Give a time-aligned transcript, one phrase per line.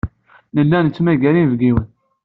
[0.55, 1.87] Nella nettmagar inebgiwen.